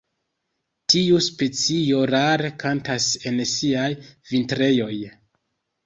Tiu 0.93 1.19
specio 1.25 2.01
rare 2.13 2.53
kantas 2.65 3.09
en 3.33 3.41
siaj 3.55 3.89
vintrejoj. 4.35 4.95